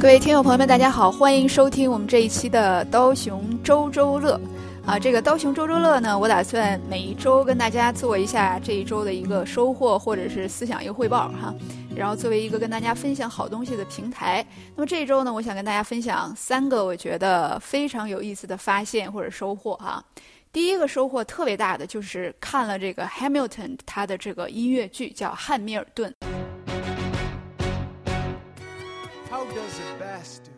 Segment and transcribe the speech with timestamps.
[0.00, 4.40] 各位听友朋友们，大家好，欢迎收听我们这一期的刀熊周周乐。
[4.86, 11.52] 啊，这个刀熊周周乐呢，我打算每一周跟大家做一下这一周的一个收获或者是思想一个汇报哈，
[11.96, 14.46] 然后作为一个跟大家分享好东西的平台。
[14.76, 20.00] 那么这一周呢，我想跟大家分享三个我觉得非常有意思的发现或者收获哈。
[20.52, 26.14] 第一个收获特别大的就是看了这个 Hamilton 他的这个音乐剧叫《汉密尔顿》。
[29.54, 30.57] Does dozen bastard?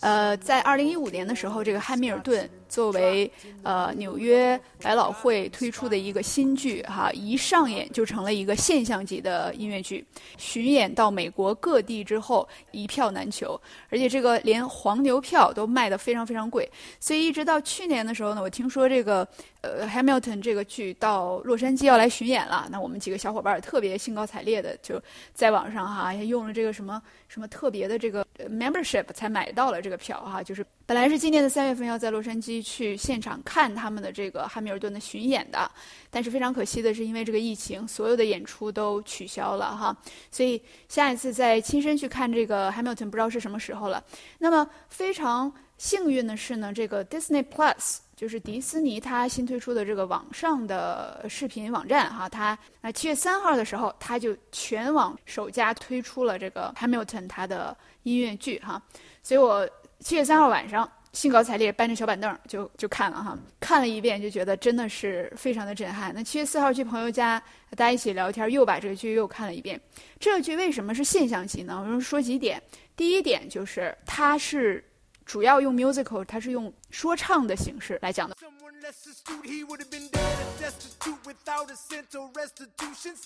[0.00, 2.48] 呃，在二零一五年的时候，这个汉密尔顿。
[2.68, 10.04] 作为呃纽约百老汇推出的一个新剧哈，一上演就成了一个现象级的音乐剧，
[10.36, 13.58] 巡演到美国各地之后一票难求，
[13.88, 16.70] 而且这个连黄牛票都卖得非常非常贵，
[17.00, 19.26] 所以一直到去年的时候呢，我听说这个
[19.62, 30.64] 呃 Hamilton 这个剧到洛杉矶要来巡演了，那我们几个小伙伴特别兴高采烈的就在网上哈也用了这个什么什么特别的这个 membership 才买到了这这个票哈，就是。
[30.84, 35.70] 本来是今年的三月份要在洛杉矶去现场看他们的这个汉密尔顿的巡演的，
[36.10, 39.96] 但是非常可惜的是，因为这个疫情，所有的演出都取消了哈。
[40.30, 44.02] 所以下一次再亲身去看这个 Hamilton，，不知道是什么时候了。
[44.38, 58.82] 那么非常幸运的是呢，这个 Disney Plus 就是迪斯尼它新推出的这个网上的视频网站哈，它那七月三号的时候，它就全网首家推出了这个 Hamilton 它的音乐剧哈，
[59.22, 59.68] 所以我。
[60.00, 66.14] 七月三号晚上，兴高采烈搬着小板凳就就看了哈，看了一遍就觉得真的是非常的震撼。
[66.14, 69.80] 那七月四号去朋友家，大家一起聊天，又把这个剧又看了一遍。
[70.20, 71.80] 这个剧为什么是现象级呢？
[71.80, 72.62] 我们说几点。
[72.94, 74.84] 第一点就是它是
[75.28, 78.34] 主要用 musical，它是用说唱的形式来讲的。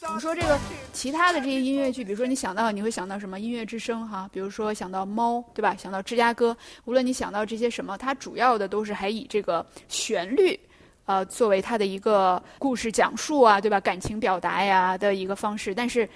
[0.08, 0.58] 我们说这个
[0.92, 5.76] 其他的这些音乐剧，比如说你想到你会想到什么音乐之声哈，比如说想到猫对吧？
[5.78, 10.58] 想到芝加哥，无论你想到这些什么，它主要的都是还以这个旋律，
[11.06, 13.78] 呃，作为它的一个故事讲述啊，对吧？
[13.78, 15.72] 感情表达呀的一个方式。
[15.72, 16.08] 但是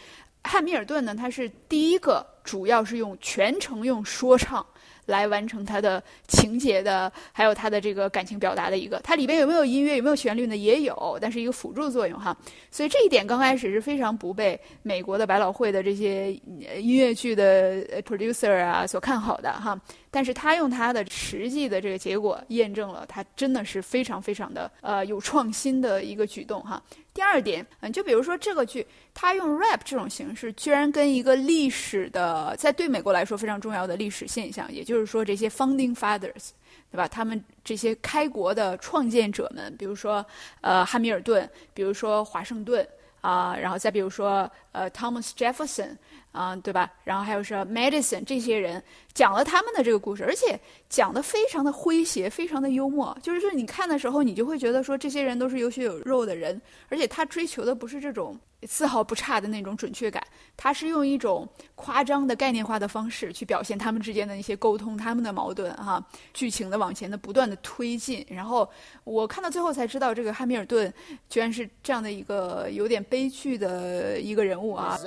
[0.43, 4.66] 汉密尔顿呢，它是第一个主要是用全程用说唱。
[5.06, 10.56] 来完成它的情节的，还有它的这个感情表达的一个，它里边有没有音乐，有没有旋律呢？
[10.56, 12.37] 也有，但是一个辅助作用哈。
[12.71, 16.33] 所以这一点刚开始是非常不被美国的百老汇的这些
[16.78, 19.81] 音乐剧的 producer 啊所看好的哈。
[20.16, 26.82] 但是他用他的实际的这个结果验证了，他真的是非常非常的呃有创新的一个举动哈。
[27.12, 36.53] 第二点，嗯，就比如说这个剧，他用 rap 这种形式，居然跟一个历史的，在对美国来说非常重要的历史现象，也就是说这些 founding fathers，
[36.91, 37.06] 对吧？
[37.06, 40.25] 他们这些开国的创建者们，比如说
[40.62, 42.88] 呃汉密尔顿，比如说华盛顿
[43.21, 45.94] 啊，然后再比如说呃 Thomas Jefferson。
[46.36, 46.92] 啊，对吧？
[47.02, 48.82] 然后还有是 Madison 这些人
[49.14, 53.16] 讲了他们的这个故事，而且讲的非常的诙谐，非常的幽默。
[53.22, 56.60] 就是说，你看的时候，你就会觉得说，这些人都是有血有肉的人，
[56.91, 58.38] 而且他追求的不是这种。
[58.66, 60.20] 丝毫不差的那种准确感，
[60.56, 68.26] 他是用一种夸张的概念化的方式去表现他们之间的一些沟通，他们的矛盾哈，剧情的往前的不断的推进。
[68.28, 68.68] 然后
[69.04, 70.92] 我看到最后才知道，这个汉密尔顿
[71.28, 74.98] 居然是这样的一个有点悲剧的一个人物啊。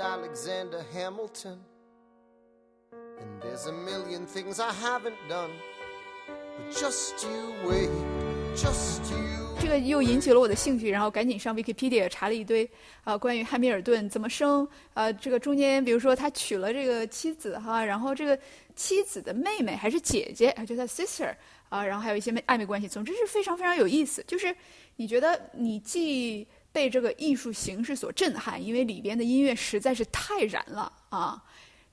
[9.61, 12.69] 这个又引起了我的兴趣，然后赶紧上 Wikipedia 查了一堆
[13.03, 18.39] 啊，关于汉密尔顿怎么生啊，这个中间比如说他娶了这个妻子哈，然后这个
[18.75, 21.35] 妻子的妹妹还是姐姐，就他 sister
[21.67, 24.23] 啊，然后还有一些暧昧关系，总之是非常非常有意思。
[24.25, 24.55] 就是
[24.95, 31.43] 你觉得你既被这个艺术形式所震撼，因为里边的音乐实在是太燃了啊，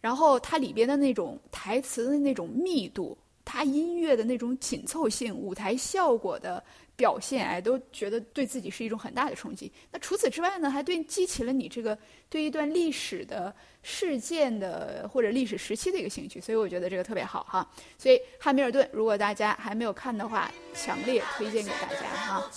[0.01, 6.63] 然后它里边的那种台词的那种密度，它音乐的那种紧凑性，舞台效果的。
[6.99, 9.71] 表现哎，都觉得对自己是一种很大的冲击。
[9.91, 11.99] 那除此之外呢，还对激起了你这个
[12.31, 17.71] 对一段历史的事件的或者历史时期的一个兴趣，所以我觉得这个特别好哈。
[17.99, 22.51] 所以汉密尔顿，如果大家还没有看的话，强烈推荐给大家哈。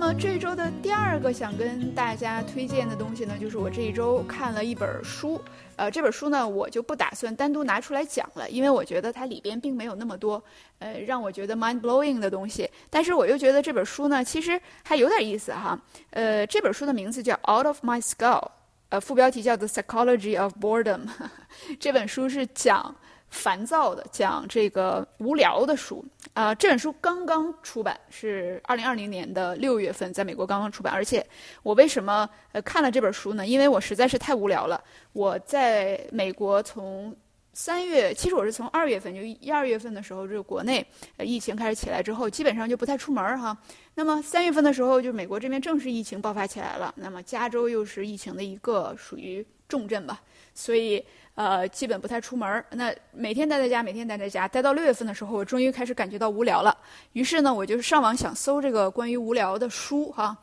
[0.00, 5.38] 那么这周的第二个想跟大家推荐的东西呢，就是我这一周看了一本书。
[5.76, 10.42] 呃，这本书呢，我就不打算单独拿出来讲了，因为我觉得它里边并没有那么多
[10.78, 12.66] 呃让我觉得 mind blowing 的东西。
[12.88, 15.78] 但是我又觉得这本书呢，其实还有点意思哈。
[16.12, 18.48] 呃，这本书的名字叫 Out of My Skull，
[18.88, 21.02] 呃，副标题叫做 Psychology of Boredom。
[21.78, 22.96] 这本书是讲
[23.30, 26.04] 烦躁的，讲这个无聊的书
[26.34, 26.52] 啊。
[26.54, 30.92] 这本书刚刚出版，是二零二零年的六月份，在美国刚刚出版。
[30.92, 31.24] 而且
[31.62, 33.46] 我为什么呃看了这本书呢？
[33.46, 34.82] 因为我实在是太无聊了。
[35.12, 37.16] 我在美国从
[37.52, 40.84] 三月，其实我是从二月份，就一二月份的时候，就国内
[41.18, 43.56] 疫情开始起来之后，基本上就不太出门儿哈。
[43.94, 46.92] 那么三月份的时候，就美国这边正式疫情爆发起来了。
[46.96, 50.20] 那么加州又是疫情的一个属于重镇吧，
[50.52, 51.04] 所以。
[51.40, 56.76] 呃，基本不太出门那每天待在家，每天待在家，待到六月份的时候，我终于开始感觉到无聊了。
[57.14, 60.36] 于是呢，我就上网想搜这个关于无聊的书哈。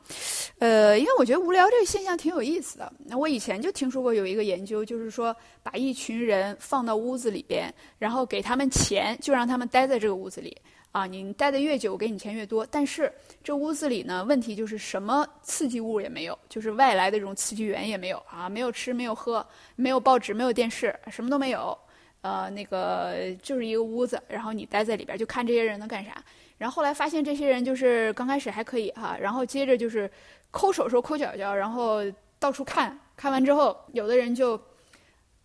[0.57, 2.91] 呃，因为我觉得无聊这个现象挺有意思的。
[3.05, 10.57] 那我以前就听说过有一个研究，就是说把一群人放到屋子里边，然后给他们钱，就让他们待在这个屋子里。
[10.97, 12.65] 啊，你待的越久，我给你钱越多。
[12.71, 13.13] 但是
[13.43, 19.45] 这屋子里呢，问题就是什么刺激物也没有，就是外来的这种刺激源也没有啊，没有吃，没有喝，
[19.75, 21.77] 没有报纸，没有电视，什么都没有。
[22.21, 23.13] 呃，那个
[23.43, 26.13] 就是一个屋子，然后你待在里边，就看这些人能干啥。
[26.57, 30.09] 然后后来发现这些人就是刚开始还可以哈，然后接着就是
[30.49, 31.99] 抠手手、抠脚脚，然后
[32.39, 34.59] 到处看看完之后，有的人就。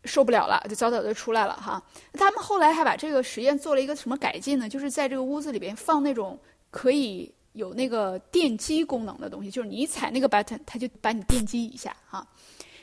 [0.04, 1.82] 受不了了，就早早就出来了哈。
[2.14, 4.68] 他们后来还把这个实验做了一个什么改进呢？
[4.68, 6.38] 就是在这个屋子里边放那种
[6.70, 12.26] 可以有那个电击功能的东西，就是你一踩那个 button，它就把你电击一下哈。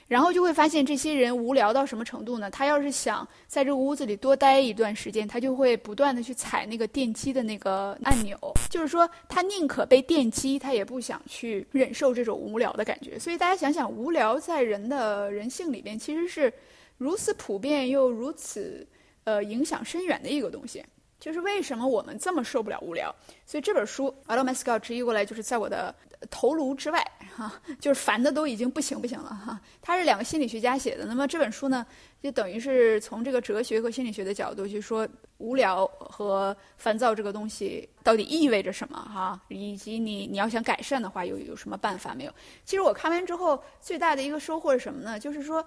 [0.08, 2.50] 然后就会发现这些人无聊到什么程度呢？
[2.50, 8.36] 他要是想在这个屋子里多待一段时间，他就会不断的去踩那个电击的那个按钮。
[8.72, 13.20] 就是说，他宁可被电击，他也不想去忍受这种无聊的感觉。
[13.20, 16.52] 所以大家想想，无聊在人的人性里边其实是。
[17.00, 18.86] 如此普遍又如此，
[19.24, 20.86] 呃，影响深远的一个东西，
[21.18, 23.14] 就是为什么我们这么受不了无聊？
[23.46, 25.96] 所以这本书《a l o m a s c a l 直译过来就是在我的
[26.30, 27.02] 头颅之外，
[27.34, 29.60] 哈，就是烦的都已经不行不行了哈。
[29.82, 31.86] 它是两个心理学家写的，那么这本书呢，
[32.22, 35.08] 就等于是从这个哲学和心理学的角度去说
[35.38, 42.34] 无聊和烦躁这个东西到底意味着什么哈，以及你你要想改善的话，有有什么办法没有？
[42.66, 45.18] 其实我看完之后最大的一个收获是什么呢？
[45.18, 45.66] 就是说。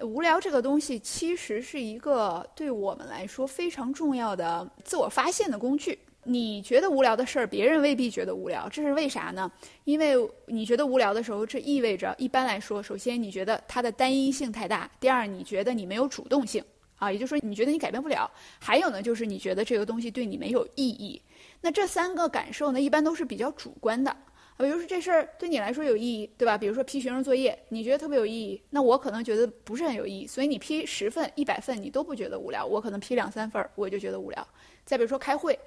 [0.00, 5.98] 无聊这个东西其实是一个对我们来说非常重要的自我发现的工具。
[6.24, 9.50] 你觉得无聊的事儿，别人未必觉得无聊，这是为啥呢？
[9.82, 10.14] 因为
[10.46, 16.64] 你觉得无聊的时候，这意味着一般来说，首先你觉得它的单一性太大；第二，你觉得你没有主动性
[16.96, 18.30] 啊，也就是说你觉得你改变不了；
[18.60, 21.20] 还有呢，就是你觉得这个东西对你没有意义。
[21.60, 24.16] 那这三个感受呢，一般都是比较主观的。
[24.66, 26.56] 比如说这事儿对你来说有意义，对吧？
[26.56, 30.26] 比如说批学生作业，你觉得特别有意义，那我可能觉得不是很有意义。
[30.26, 34.46] 所以你批十份、一百份，你都不觉得无聊，我可能批两三份，我就觉得无聊。
[34.84, 35.58] 再比如说开会，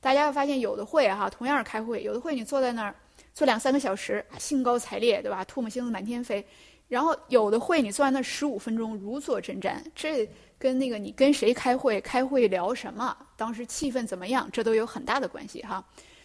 [0.00, 2.94] 大家会发现有的会哈，同样是开会，有的会你坐在那儿
[3.32, 5.44] 坐两三个小时，兴高采烈，对吧？
[5.44, 6.44] 唾沫星子满天飞。
[6.88, 9.76] 然后有的会你坐在那十五分钟，如坐针毡。
[9.94, 15.84] 这跟那个你跟谁开会、开会聊什么、当时气氛怎么样，这都有很大的关系哈。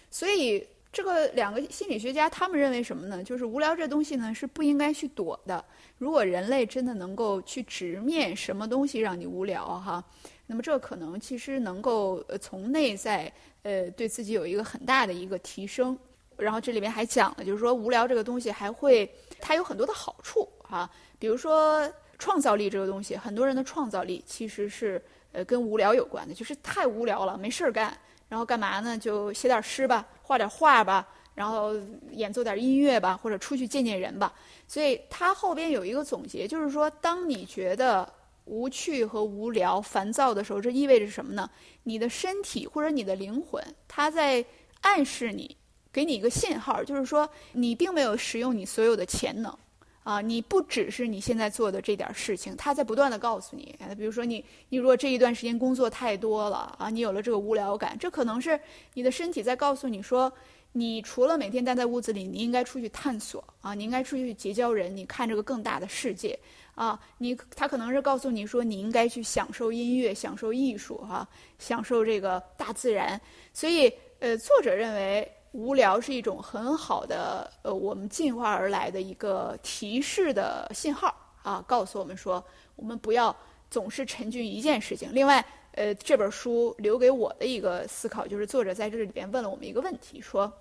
[0.10, 0.66] 所以。
[0.95, 3.21] 这个两个心理学家他们认为什么呢？
[3.21, 5.62] 就是无聊这东西呢是不应该去躲的。
[5.97, 10.01] 如果人类真的能够去直面什么东西让你无聊哈，
[10.47, 13.30] 那么这可能其实能够呃从内在
[13.63, 16.00] 呃对自己有一个很大的一个提升。
[16.38, 20.89] 然后这里面还讲了，就是说无聊这个东西还会它有很多的好处哈，
[21.19, 25.03] 比如说创造力这个东西，很多人的创造力其实是
[25.33, 27.97] 呃跟无聊有关的，就是太无聊了没事儿干。
[28.35, 28.97] 然后干嘛呢？
[28.97, 31.71] 就写点诗吧，画点画吧，然后
[32.11, 34.33] 演奏点音乐吧，或者出去见见人吧。
[34.67, 38.06] 所以他后边有一个总结，就是说，当你觉得
[38.44, 41.49] 无趣和无聊、烦躁的时候，这意味着什么呢？
[41.83, 44.44] 你的身体或者你的灵魂，它在
[44.81, 45.56] 暗示你，
[45.94, 49.57] 给你一个信号，就是说，你并没有使用你所有的潜能。
[50.06, 58.59] 啊，你不只是你现在做的这点事情，他在不断的告诉你，比如说你，你如果这一段时间工作太多了啊，你有了这个无聊感，这可能是
[58.94, 60.31] 你的身体在告诉你说，
[60.74, 66.38] 你除了每天待在屋子里，你应该出去探索啊，你应该出去结交人，你看这个更大的世界
[66.76, 73.19] 啊，你他可能是告诉你说，你应该去享受音乐，享受艺术哈，享受这个大自然，
[73.54, 75.28] 所以呃，作者认为。
[75.56, 82.44] 无聊是一种很好的，呃，我们进化而来的一个提示的信号啊，告诉我们说，
[82.76, 83.33] 我们不要
[83.71, 85.07] 总是沉浸一件事情。
[85.14, 90.52] 另外，呃，这本书留给我的一个思考就是，作者在这里边问了我们一个问题：说，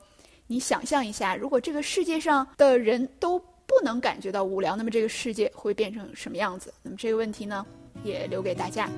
[0.46, 3.36] 你想象一下，如果这个世界上的人都
[3.66, 6.72] 不能感觉到无聊，那么这个世界会变成什么样子？
[6.84, 7.66] 那么这个问题呢，
[8.04, 8.88] 也留给大家。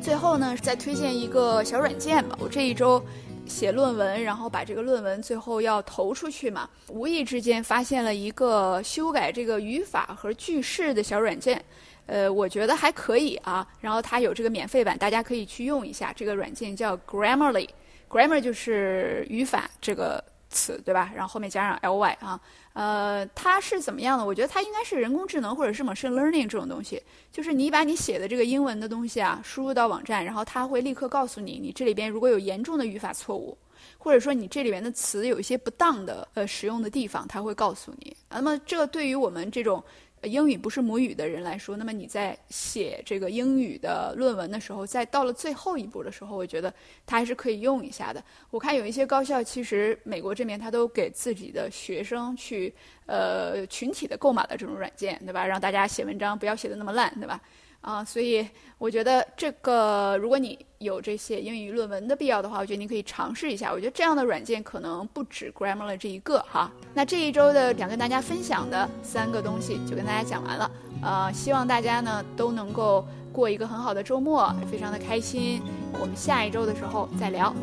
[0.00, 3.02] 最后呢，再推荐一个小软件吧，我这一周。
[3.50, 11.62] 写论文，然后把这个论文最后要投出去嘛，无意之间发现了一个修改这个语法和句式的小软件，
[12.06, 13.66] 呃，我觉得还可以啊。
[13.80, 16.12] 然后它有这个免费版，大家可以去用一下。
[16.14, 21.10] 这个软件叫 Grammarly，Grammar 就是语法这个词，对吧？
[21.14, 22.38] 然后后面加上 ly 啊。
[22.72, 24.24] 呃，它是怎么样的？
[24.24, 27.02] 我觉得它应该是人工智能或者是 machine learning 这种东西，
[27.32, 33.56] 就是你把你写的这个英文的东西啊输入到网站，然后它会立刻告诉你，你这里边如果有严重的语法错误，
[33.98, 38.16] 或者说你这里边的词有一些不当的呃使用的地方，它会告诉你。
[38.28, 39.82] 那么这对于我们这种。
[40.22, 46.72] 英语不是母语的人来说，那么你在写这个英语的论文的时候，在到了最后一步的时候，我觉得
[47.06, 48.22] 它还是可以用一下的。
[48.50, 52.72] 我看有一些高校，其实美国这边他都给自己的学生去
[53.06, 55.46] 呃群体的购买了这种软件，对吧？
[55.46, 57.40] 让大家写文章不要写的那么烂，对吧？
[57.80, 58.46] 啊，所以
[58.76, 63.72] 我觉得这个，如果你有这些英语论文的必要的话，我觉得你可以尝试一下。
[63.72, 66.70] 我觉得这样的软件可能不止 Grammarly 这一个哈。
[66.92, 70.70] 那这一周的想跟大家分享的三个东西就跟大家讲完了。
[71.02, 75.62] 呃，希望大家呢都能够过一个很好的周末，非常的开心。
[75.98, 77.54] 我们下一周的时候再聊。